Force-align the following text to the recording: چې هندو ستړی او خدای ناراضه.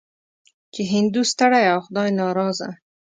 چې 0.73 0.81
هندو 0.91 1.21
ستړی 1.31 1.63
او 1.73 1.79
خدای 1.85 2.09
ناراضه. 2.19 2.69